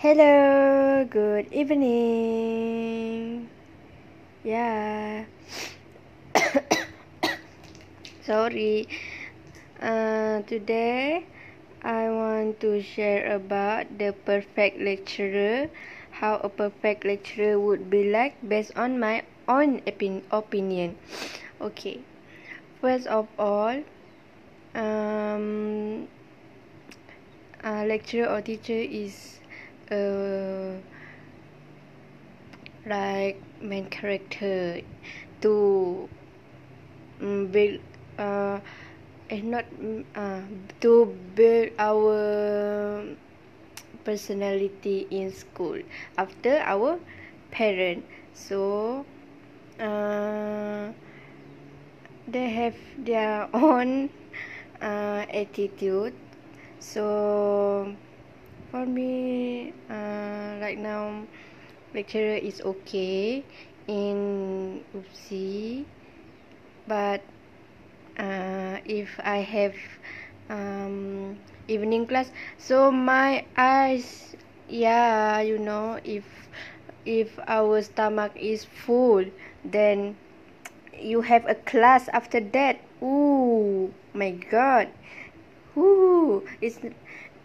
Hello, 0.00 1.04
good 1.04 1.52
evening. 1.52 3.50
Yeah. 4.40 5.28
Sorry. 8.24 8.88
Uh, 9.76 10.40
today 10.48 11.28
I 11.84 12.08
want 12.08 12.64
to 12.64 12.80
share 12.80 13.36
about 13.36 13.92
the 14.00 14.16
perfect 14.24 14.80
lecturer, 14.80 15.68
how 16.16 16.40
a 16.40 16.48
perfect 16.48 17.04
lecturer 17.04 17.60
would 17.60 17.92
be 17.92 18.08
like 18.08 18.40
based 18.40 18.72
on 18.80 18.96
my 18.96 19.20
own 19.52 19.84
opin- 19.84 20.24
opinion. 20.32 20.96
Okay. 21.60 22.00
First 22.80 23.04
of 23.04 23.28
all, 23.36 23.84
um, 24.72 26.08
a 27.60 27.84
lecturer 27.84 28.32
or 28.32 28.40
teacher 28.40 28.80
is 28.80 29.39
uh, 29.90 30.78
like 32.86 33.40
main 33.60 33.86
character 33.90 34.80
to 35.40 36.08
um, 37.20 37.46
build 37.48 37.80
uh, 38.18 38.60
eh 39.30 39.40
not 39.42 39.64
uh, 40.16 40.42
to 40.80 41.06
build 41.34 41.70
our 41.78 43.04
personality 44.04 45.06
in 45.10 45.32
school 45.32 45.78
after 46.18 46.58
our 46.64 46.98
parent. 47.50 48.04
So 48.32 49.04
uh, 49.78 50.90
they 52.26 52.48
have 52.50 52.76
their 52.98 53.48
own 53.54 54.10
uh, 54.80 55.26
attitude. 55.28 56.14
So 56.80 57.94
for 58.70 58.86
me 58.86 59.72
uh, 59.90 60.58
right 60.60 60.78
now 60.78 61.22
lecturer 61.94 62.38
is 62.38 62.60
okay 62.62 63.44
in 63.86 64.84
UPSI 64.94 65.84
but 66.86 67.22
uh, 68.18 68.78
if 68.84 69.08
I 69.22 69.38
have 69.38 69.74
um, 70.48 71.38
evening 71.68 72.06
class 72.06 72.30
so 72.58 72.90
my 72.90 73.44
eyes 73.56 74.36
yeah 74.68 75.40
you 75.40 75.58
know 75.58 75.98
if 76.04 76.24
if 77.04 77.38
our 77.48 77.82
stomach 77.82 78.32
is 78.36 78.64
full 78.64 79.24
then 79.64 80.16
you 81.00 81.22
have 81.22 81.46
a 81.46 81.54
class 81.54 82.08
after 82.08 82.40
that. 82.40 82.80
Ooh 83.02 83.92
my 84.12 84.30
god. 84.30 84.88
Ooh 85.76 86.44
it's 86.60 86.78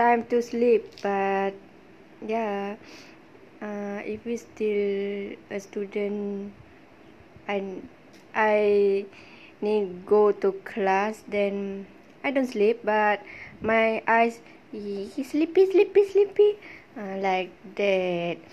time 0.00 0.24
to 0.32 0.40
sleep 0.40 0.88
but 1.04 1.52
yeah 2.24 2.72
uh, 3.60 4.00
if 4.00 4.24
we 4.24 4.40
still 4.40 5.36
a 5.52 5.60
student 5.60 6.56
and 7.46 7.84
I 8.32 9.04
need 9.60 10.06
go 10.06 10.32
to 10.32 10.52
class 10.64 11.20
then 11.28 11.84
I 12.24 12.30
don't 12.32 12.48
sleep 12.48 12.80
but 12.80 13.20
my 13.60 14.00
eyes 14.08 14.40
he 14.72 15.12
sleepy 15.20 15.68
sleepy 15.68 16.08
sleepy 16.08 16.56
uh, 16.96 17.20
like 17.20 17.52
that. 17.76 18.38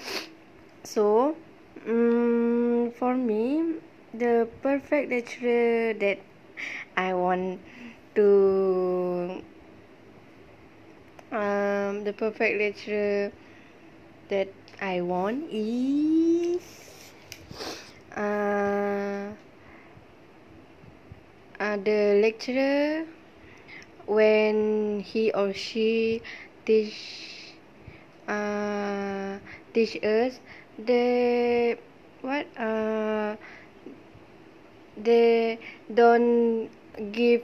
So 0.87 1.35
um, 1.85 2.93
for 2.95 3.13
me 3.15 3.75
the 4.13 4.47
perfect 4.63 5.11
lecturer 5.11 5.93
that 5.99 6.19
I 6.95 7.13
want 7.13 7.59
the 12.07 12.13
perfect 12.13 12.55
lecturer 12.55 13.33
that 14.31 14.47
I 14.79 15.01
want 15.03 15.51
is 15.51 16.63
uh 18.15 19.35
uh, 21.59 21.75
the 21.83 22.23
lecturer 22.23 23.03
when 24.07 25.03
he 25.03 25.35
or 25.35 25.51
she 25.51 26.21
teach 26.63 26.95
uh, 28.29 29.43
teach 29.73 29.99
us 29.99 30.39
they 30.79 31.75
what 32.21 32.47
uh, 32.55 33.35
they 34.95 35.59
don't 35.93 36.71
give 37.11 37.43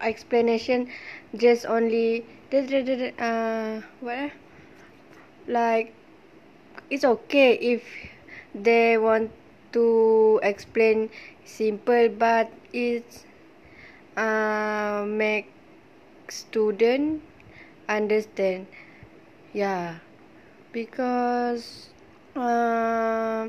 explanation 0.00 0.88
just 1.36 1.66
only 1.66 2.24
uh, 2.52 3.80
what 4.00 4.30
like 5.48 5.94
it's 6.90 7.04
okay 7.04 7.56
if 7.56 7.80
they 8.54 8.98
want 8.98 9.32
to 9.72 10.38
explain 10.42 11.08
simple 11.44 12.10
but 12.10 12.52
it's 12.72 13.24
uh, 14.16 15.04
make 15.08 15.48
student 16.28 17.22
understand. 17.88 18.66
Yeah. 19.52 20.00
Because 20.72 21.88
uh, 22.36 23.48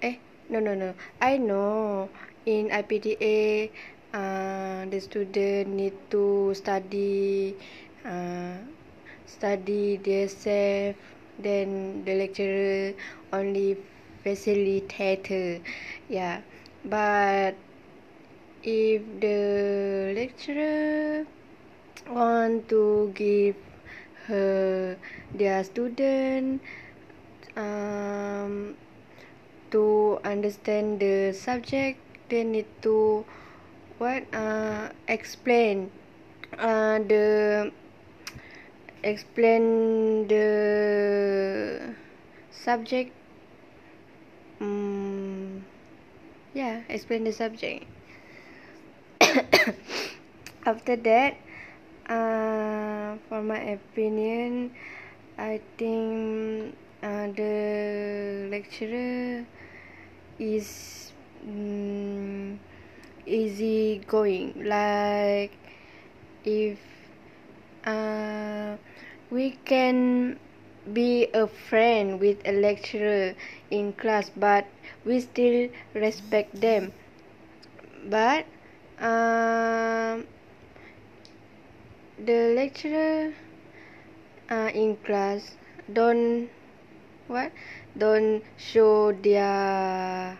eh 0.00 0.16
no 0.48 0.60
no 0.60 0.74
no. 0.74 0.92
I 1.20 1.36
know 1.36 2.08
in 2.44 2.68
IPDA 2.68 3.70
uh, 4.12 4.84
the 4.88 5.00
student 5.00 5.68
need 5.76 5.96
to 6.10 6.52
study 6.52 7.56
uh, 8.04 8.56
study 9.26 9.96
themselves 9.96 10.98
then 11.38 12.04
the 12.04 12.14
lecturer 12.14 12.94
only 13.32 13.76
facilitator. 14.24 15.60
Yeah 16.08 16.40
but 16.84 17.54
if 18.62 19.02
the 19.20 20.12
lecturer 20.14 21.26
want 22.08 22.68
to 22.68 23.12
give 23.14 23.56
her 24.26 24.96
their 25.34 25.64
student 25.64 26.60
um, 27.56 28.76
to 29.70 30.18
understand 30.24 31.00
the 31.00 31.32
subject 31.32 31.98
they 32.28 32.44
need 32.44 32.66
to 32.82 33.24
what 33.98 34.22
uh, 34.34 34.88
explain 35.08 35.90
uh, 36.58 36.98
the 36.98 37.70
explain 39.02 40.28
the 40.28 41.94
subject. 42.50 43.12
Um, 44.60 45.64
yeah 46.54 46.82
explain 46.88 47.24
the 47.24 47.32
subject. 47.32 47.84
After 50.66 50.96
that 50.96 51.34
uh, 52.06 53.18
for 53.28 53.42
my 53.42 53.58
opinion 53.74 54.70
I 55.38 55.60
think 55.78 56.76
uh, 57.02 57.26
the 57.34 58.46
lecturer 58.50 59.46
is 60.38 61.12
um, 61.42 62.60
easy 63.26 63.98
going 64.06 64.62
like 64.62 65.58
if 66.44 66.91
uh, 67.84 68.76
we 69.30 69.58
can 69.64 70.38
be 70.92 71.28
a 71.32 71.46
friend 71.46 72.20
with 72.20 72.38
a 72.44 72.52
lecturer 72.52 73.34
in 73.70 73.92
class 73.94 74.30
but 74.36 74.66
we 75.04 75.20
still 75.20 75.68
respect 75.94 76.60
them. 76.60 76.92
But 78.06 78.46
um, 78.98 80.26
the 82.18 82.54
lecturer 82.54 83.32
uh, 84.50 84.70
in 84.74 84.96
class 84.96 85.56
don't 85.92 86.50
what? 87.28 87.52
Don't 87.96 88.42
show 88.56 89.12
their 89.12 90.36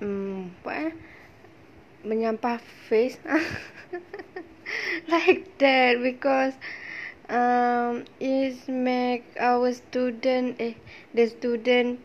um, 0.00 0.54
what? 0.62 0.92
Menyampah 2.04 2.60
face 2.88 3.18
like 5.08 5.58
that 5.58 6.02
because 6.02 6.54
um 7.28 8.04
is 8.18 8.68
make 8.68 9.24
our 9.38 9.72
student 9.72 10.56
eh 10.60 10.74
the 11.14 11.26
student 11.28 12.00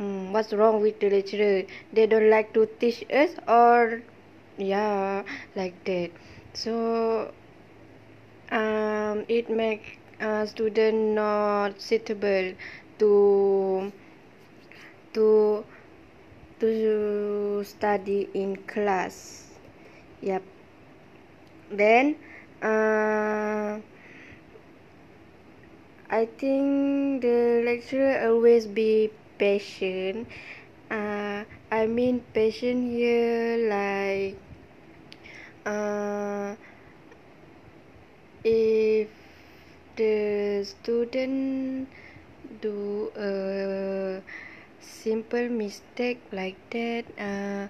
um, 0.00 0.32
what's 0.32 0.52
wrong 0.52 0.80
with 0.80 1.00
the 1.00 1.10
lecturer? 1.10 1.64
They 1.92 2.06
don't 2.06 2.30
like 2.30 2.52
to 2.54 2.66
teach 2.80 3.04
us 3.10 3.30
or 3.48 4.02
yeah 4.56 5.22
like 5.56 5.84
that. 5.84 6.10
So 6.54 7.32
um 8.50 9.24
it 9.28 9.50
make 9.50 9.98
a 10.20 10.46
student 10.46 11.14
not 11.14 11.80
suitable 11.80 12.54
to 12.98 13.92
to 15.14 15.64
to 16.60 17.64
study 17.64 18.28
in 18.34 18.56
class. 18.66 19.46
Yep 20.22 20.42
then 21.70 22.16
uh 22.62 23.78
I 26.10 26.24
think 26.24 27.20
the 27.20 27.62
lecturer 27.64 28.28
always 28.28 28.66
be 28.66 29.10
patient. 29.36 30.26
Uh, 30.90 31.44
I 31.70 31.86
mean 31.86 32.24
patient 32.32 32.90
here 32.90 33.68
like 33.68 34.36
uh, 35.66 36.56
if 38.42 39.08
the 39.96 40.64
student 40.64 41.88
do 42.62 43.12
a 43.16 44.22
simple 44.80 45.48
mistake 45.48 46.22
like 46.32 46.56
that 46.70 47.04
uh, 47.20 47.68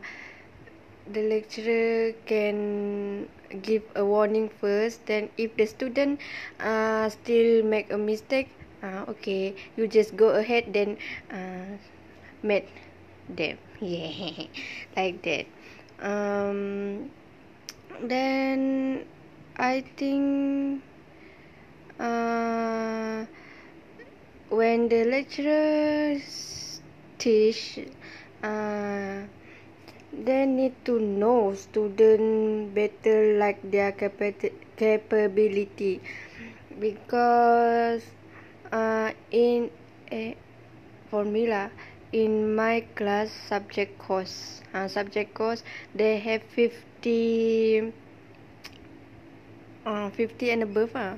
the 1.13 1.23
lecturer 1.29 2.13
can 2.27 3.29
give 3.63 3.83
a 3.97 4.05
warning 4.05 4.49
first 4.49 5.07
then 5.07 5.29
if 5.37 5.57
the 5.57 5.67
student 5.67 6.21
uh, 6.61 7.09
still 7.09 7.65
make 7.65 7.91
a 7.93 7.99
mistake 7.99 8.49
uh, 8.83 9.05
okay 9.09 9.55
you 9.77 9.87
just 9.89 10.17
go 10.17 10.31
ahead 10.31 10.73
then 10.73 10.97
uh, 11.31 11.77
met 12.43 12.67
them. 13.29 13.59
Yeah 13.81 14.47
like 14.97 15.23
that. 15.23 15.47
Um 16.03 17.11
then 18.03 19.05
i 19.57 19.83
think 19.97 20.83
uh 21.99 23.25
when 24.51 24.89
the 24.89 25.05
lecturer 25.05 26.17
teach 27.19 27.79
uh 28.43 29.23
they 30.13 30.47
need 30.47 30.75
to 30.85 30.99
know 31.01 31.55
student 31.55 32.75
better 32.75 33.39
like 33.39 33.59
their 33.71 33.93
capability. 34.77 36.01
Because 36.79 38.03
uh, 38.73 39.13
in 39.31 39.71
eh, 40.11 40.35
formula 41.11 41.71
in 42.13 42.55
my 42.55 42.81
class 42.97 43.31
subject 43.49 43.99
course 43.99 44.63
uh, 44.73 44.89
subject 44.89 45.35
course 45.35 45.63
they 45.95 46.19
have 46.19 46.43
50 46.55 47.93
uh, 49.85 50.11
50 50.11 50.51
and 50.51 50.63
above 50.63 50.95
uh, 50.97 51.17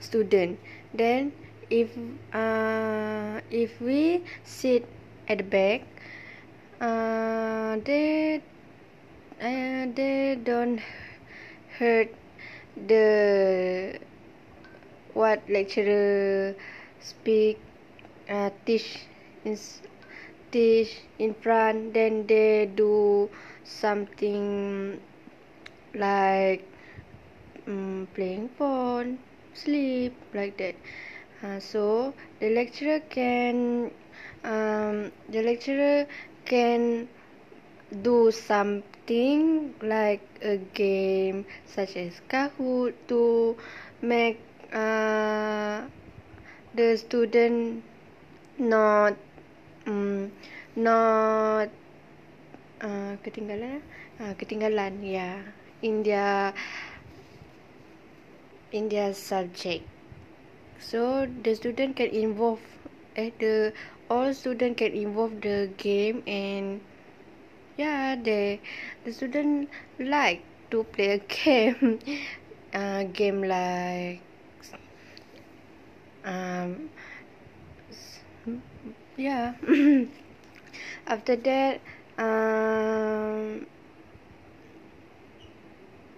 student. 0.00 0.58
Then 0.94 1.32
if 1.70 1.90
uh, 2.32 3.40
if 3.50 3.80
we 3.80 4.24
sit 4.44 4.86
at 5.28 5.38
the 5.38 5.44
back 5.44 5.82
uh, 6.80 7.76
they 7.84 8.42
uh, 9.40 9.86
they 9.94 10.38
don't 10.42 10.80
hurt 11.78 12.10
the 12.86 13.98
what 15.14 15.42
lecturer 15.48 16.54
speak 17.00 17.58
uh, 18.28 18.50
teach 18.64 19.06
is 19.44 19.80
teach 20.50 20.92
in 21.18 21.34
front 21.34 21.94
then 21.94 22.26
they 22.26 22.66
do 22.74 23.28
something 23.64 25.00
like 25.94 26.64
um, 27.66 28.06
playing 28.14 28.48
phone 28.58 29.18
sleep 29.54 30.14
like 30.34 30.56
that. 30.58 30.74
Uh, 31.42 31.58
so 31.60 32.14
the 32.40 32.50
lecturer 32.50 33.00
can 33.10 33.90
um, 34.44 35.12
the 35.28 35.42
lecturer 35.42 36.06
can 36.46 37.08
do 38.02 38.30
something 38.30 39.74
like 39.82 40.22
a 40.42 40.56
game 40.74 41.44
such 41.66 41.96
as 41.96 42.20
Kahoot 42.28 42.94
to 43.08 43.56
make 44.02 44.40
uh, 44.72 45.82
the 46.74 46.96
student 46.96 47.82
not 48.58 49.14
um, 49.86 50.32
not 50.74 51.68
uh, 52.80 53.12
ketinggalan 53.22 53.80
uh, 54.20 54.32
ketinggalan 54.34 55.00
yeah 55.02 55.40
in 55.82 56.02
their 56.02 56.52
in 58.72 58.88
their 58.88 59.14
subject. 59.14 59.86
So 60.80 61.26
the 61.42 61.54
student 61.54 61.96
can 61.96 62.10
involve 62.10 62.60
at 63.16 63.38
the 63.38 63.72
all 64.10 64.32
student 64.34 64.76
can 64.76 64.92
involve 64.92 65.40
the 65.40 65.70
game 65.78 66.22
and 66.26 66.80
yeah 67.76 68.14
the 68.14 68.58
the 69.04 69.12
student 69.12 69.68
like 69.98 70.42
to 70.70 70.84
play 70.84 71.10
a 71.14 71.18
game 71.36 71.98
uh, 72.74 73.02
game 73.04 73.42
like 73.42 74.20
um 76.24 76.90
yeah 79.16 79.54
after 81.06 81.36
that 81.36 81.80
um 82.18 83.66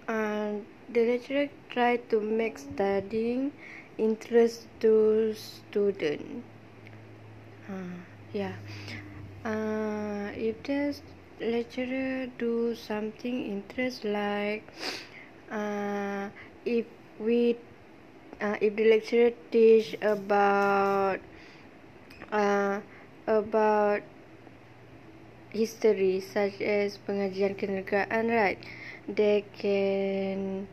uh, 0.09 0.53
the 0.93 1.05
lecturer 1.05 1.49
try 1.71 1.97
to 1.97 2.21
make 2.21 2.59
studying 2.59 3.53
interest 3.99 4.67
to 4.81 5.35
student 5.35 6.45
uh, 7.69 7.99
yeah 8.33 8.53
uh, 9.45 10.31
if 10.35 10.63
the 10.65 10.95
lecturer 11.41 12.27
do 12.39 12.75
something 12.75 13.47
interest 13.47 14.05
like 14.05 14.65
uh, 15.51 16.29
if 16.65 16.87
we 17.19 17.57
uh, 18.41 18.57
if 18.61 18.75
the 18.77 18.85
lecturer 18.91 19.31
teach 19.51 19.97
about 20.03 21.21
uh, 22.33 22.81
about 23.27 24.03
history 25.51 26.21
such 26.21 26.61
as 26.61 27.01
pengajian 27.03 27.57
kenegaraan 27.57 28.29
right? 28.29 28.61
They 29.09 29.49
can 29.57 30.69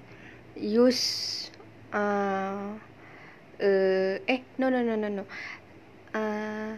use 0.59 1.51
uh, 1.95 2.75
uh 3.55 4.15
eh 4.27 4.43
no 4.59 4.67
no 4.67 4.83
no 4.83 4.95
no 4.99 5.07
no. 5.07 5.23
Uh, 6.11 6.75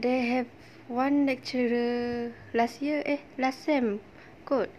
they 0.00 0.26
have 0.26 0.46
one 0.86 1.26
lecturer 1.26 2.32
last 2.54 2.80
year 2.80 3.02
eh 3.04 3.18
last 3.36 3.64
sem 3.64 4.00
kot. 4.44 4.70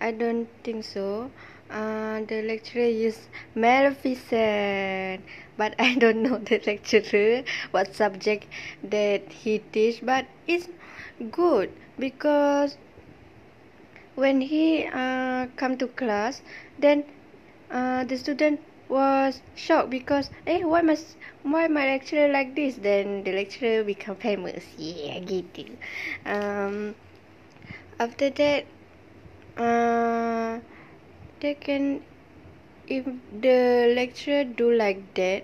I 0.00 0.12
don't 0.12 0.48
think 0.62 0.84
so. 0.84 1.30
Uh, 1.70 2.20
the 2.28 2.42
lecturer 2.42 2.84
is 2.84 3.28
Maleficent. 3.54 5.24
But 5.56 5.74
I 5.80 5.94
don't 5.94 6.22
know 6.22 6.38
the 6.38 6.60
lecturer 6.66 7.42
what 7.70 7.94
subject 7.94 8.46
that 8.84 9.32
he 9.32 9.58
teach 9.72 10.00
but 10.04 10.26
it's 10.46 10.68
good 11.30 11.72
because 11.98 12.76
when 14.14 14.40
he 14.40 14.86
uh, 14.92 15.46
come 15.56 15.76
to 15.78 15.88
class 15.88 16.42
then 16.78 17.04
uh, 17.70 18.04
the 18.04 18.16
student 18.16 18.60
was 18.88 19.42
shocked 19.54 19.90
because 19.90 20.30
eh 20.46 20.62
why 20.62 20.82
must 20.82 21.16
why 21.42 21.66
my 21.68 21.86
lecturer 21.86 22.28
like 22.28 22.54
this? 22.54 22.76
Then 22.76 23.24
the 23.24 23.32
lecturer 23.32 23.82
become 23.84 24.16
famous. 24.16 24.64
Yeah 24.78 25.18
gitu. 25.20 25.74
Um 26.26 26.94
after 27.98 28.30
that 28.30 28.64
uh 29.56 30.60
they 31.40 31.54
can 31.54 32.02
if 32.86 33.04
the 33.32 33.92
lecturer 33.96 34.44
do 34.44 34.70
like 34.72 35.02
that 35.14 35.42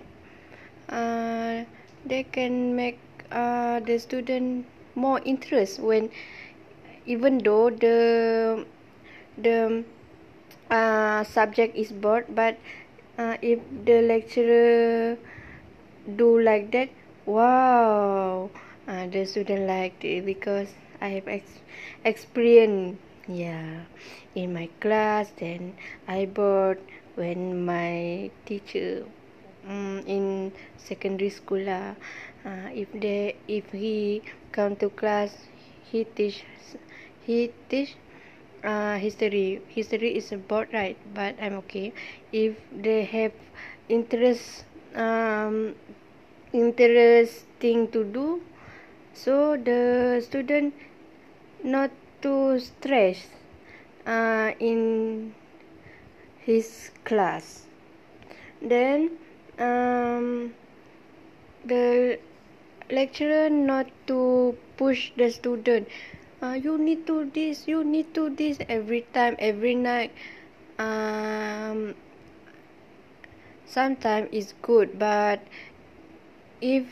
uh 0.89 1.65
they 2.05 2.23
can 2.23 2.75
make 2.75 2.99
uh 3.31 3.79
the 3.81 3.97
student 3.99 4.65
more 4.95 5.19
interest 5.25 5.79
when 5.79 6.09
even 7.05 7.39
though 7.39 7.69
the 7.69 8.65
the 9.37 9.83
uh 10.69 11.23
subject 11.23 11.75
is 11.75 11.91
bored 11.91 12.25
but 12.29 12.55
uh, 13.17 13.37
if 13.41 13.59
the 13.85 14.01
lecturer 14.01 15.17
do 16.17 16.39
like 16.39 16.71
that 16.71 16.89
wow. 17.25 18.49
Uh, 18.87 19.07
the 19.07 19.25
student 19.25 19.65
liked 19.67 20.03
it 20.03 20.25
because 20.25 20.67
I 20.99 21.09
have 21.09 21.27
ex- 21.27 21.61
experience. 22.03 22.99
Yeah. 23.27 23.85
In 24.35 24.53
my 24.53 24.67
class 24.81 25.31
then 25.37 25.75
I 26.07 26.25
bought 26.25 26.79
when 27.15 27.65
my 27.65 28.29
teacher 28.45 29.05
um, 29.67 30.03
in 30.05 30.51
secondary 30.77 31.29
school 31.29 31.63
lah 31.63 31.95
uh, 32.43 32.67
if 32.75 32.91
they 32.91 33.35
if 33.47 33.71
he 33.71 34.21
come 34.51 34.75
to 34.75 34.89
class 34.89 35.47
he 35.87 36.03
teach 36.03 36.43
he 37.23 37.53
teach 37.69 37.95
uh, 38.63 38.97
history. 38.97 39.61
History 39.67 40.15
is 40.15 40.31
a 40.31 40.37
board 40.37 40.69
right 40.73 40.97
but 41.13 41.35
i'm 41.41 41.53
okay. 41.65 41.93
If 42.31 42.55
they 42.71 43.03
have 43.05 43.31
interest 43.89 44.65
um 44.95 45.75
interesting 46.53 47.87
to 47.91 48.03
do 48.03 48.41
so 49.13 49.57
the 49.57 50.21
student 50.25 50.73
not 51.63 51.91
too 52.21 52.59
stress 52.59 53.27
uh, 54.05 54.51
in 54.59 55.33
his 56.39 56.91
class. 57.03 57.65
Then 58.61 59.11
um 59.59 60.53
the 61.65 62.19
lecturer 62.91 63.49
not 63.49 63.87
to 64.07 64.57
push 64.77 65.11
the 65.15 65.29
student 65.31 65.87
uh, 66.43 66.59
you 66.59 66.77
need 66.77 67.07
to 67.07 67.23
this 67.31 67.67
you 67.67 67.83
need 67.83 68.13
to 68.13 68.29
this 68.29 68.59
every 68.67 69.01
time 69.15 69.35
every 69.39 69.75
night. 69.75 70.11
Um 70.77 71.95
sometimes 73.65 74.27
it's 74.31 74.53
good 74.61 74.99
but 74.99 75.39
if 76.61 76.83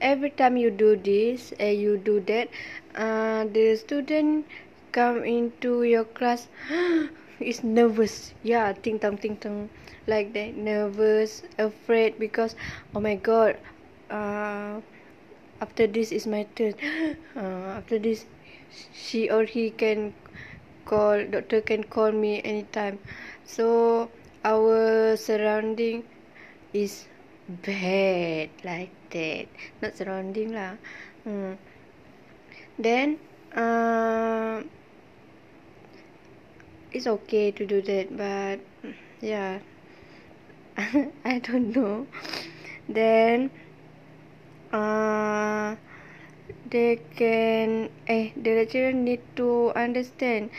every 0.00 0.30
time 0.30 0.56
you 0.56 0.70
do 0.70 0.96
this 0.96 1.52
and 1.58 1.78
you 1.80 1.96
do 1.96 2.20
that 2.28 2.48
uh, 2.94 3.44
the 3.44 3.76
student 3.76 4.46
come 4.92 5.24
into 5.24 5.82
your 5.84 6.04
class 6.04 6.48
is 7.40 7.64
nervous. 7.64 8.34
Yeah 8.42 8.72
ting 8.72 8.98
tang 8.98 9.16
ting 9.16 9.36
tang 9.36 9.70
like 10.06 10.32
that 10.34 10.56
nervous 10.56 11.42
afraid 11.58 12.18
because 12.18 12.56
oh 12.94 13.00
my 13.00 13.14
god 13.14 13.56
uh, 14.10 14.80
after 15.60 15.86
this 15.86 16.12
is 16.12 16.26
my 16.26 16.44
turn. 16.56 16.74
Uh, 17.36 17.78
after 17.80 17.98
this 17.98 18.26
she 18.92 19.30
or 19.30 19.44
he 19.44 19.70
can 19.70 20.14
call 20.84 21.24
doctor 21.24 21.60
can 21.60 21.84
call 21.84 22.12
me 22.12 22.42
anytime. 22.42 22.98
So 23.44 24.10
our 24.44 25.16
surrounding 25.16 26.04
is 26.72 27.06
bad 27.48 28.50
like 28.64 28.90
that. 29.10 29.46
Not 29.82 29.96
surrounding 29.96 30.54
lah. 30.54 30.76
Hmm. 31.24 31.54
then 32.80 33.18
uh, 33.52 34.62
it's 36.92 37.06
okay 37.06 37.50
to 37.50 37.66
do 37.66 37.82
that 37.82 38.16
but 38.16 38.60
yeah. 39.20 39.58
I 41.24 41.38
don't 41.38 41.76
know. 41.76 42.06
Then 42.88 43.50
uh, 44.72 45.76
they 46.70 47.00
can 47.16 47.90
eh 48.06 48.30
the 48.36 48.54
lecturer 48.54 48.92
need 48.92 49.20
to 49.34 49.72
understand 49.74 50.50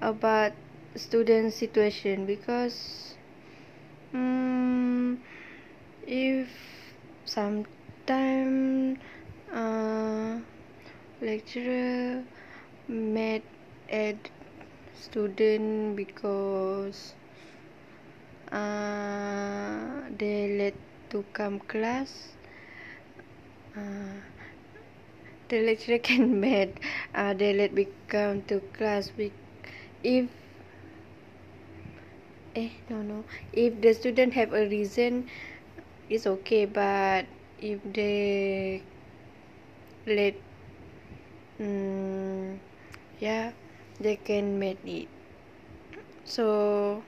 about 0.00 0.52
student 0.96 1.52
situation 1.52 2.24
because 2.26 3.14
um, 4.14 5.20
if 6.06 6.48
sometime 7.24 8.96
uh, 9.52 10.38
lecturer 11.20 12.24
mad 12.88 13.42
at 13.90 14.16
student 14.96 15.96
because 15.96 17.12
uh, 18.52 20.00
they 20.16 20.56
let 20.56 20.74
to 21.10 21.24
come 21.32 21.60
class 21.60 22.32
uh, 23.76 24.37
the 25.48 25.60
lecturer 25.62 25.98
can 26.10 26.40
mad 26.40 26.72
uh, 27.14 27.34
they 27.34 27.52
let 27.52 27.72
me 27.72 27.88
come 28.08 28.42
to 28.42 28.60
class 28.76 29.10
if 30.02 30.28
eh 32.56 32.70
no 32.88 33.02
no. 33.02 33.24
If 33.52 33.80
the 33.80 33.92
student 33.94 34.34
have 34.34 34.52
a 34.52 34.66
reason 34.68 35.28
it's 36.08 36.26
okay 36.26 36.64
but 36.64 37.26
if 37.60 37.78
they 37.84 38.82
let 40.06 40.34
um, 41.60 42.60
yeah 43.20 43.52
they 44.00 44.16
can 44.16 44.58
make 44.58 44.78
it. 44.84 45.08
So 46.24 47.02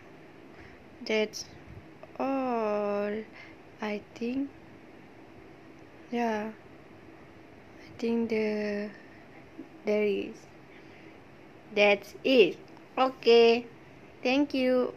that's 1.06 1.44
all 2.18 3.12
i 3.80 4.00
think. 4.14 4.50
Yeah 6.10 6.50
think 8.00 8.30
the 8.30 8.90
there 9.84 10.04
is. 10.04 10.36
That's 11.74 12.14
it. 12.24 12.58
Okay. 12.98 13.66
Thank 14.22 14.54
you. 14.54 14.94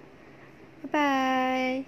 Bye 0.92 1.86